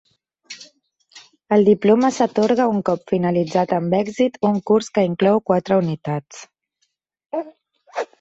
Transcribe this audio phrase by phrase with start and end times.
[1.57, 6.41] El diploma s'atorga un cop finalitzat amb èxit un curs que inclou quatre unitats.